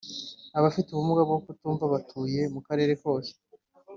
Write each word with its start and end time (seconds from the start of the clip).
Abafite 0.57 0.87
ubumuga 0.91 1.21
bwo 1.27 1.37
kutumva 1.45 1.85
batuye 1.93 2.41
mu 2.53 2.59
karere 2.67 2.93
kose 3.03 3.31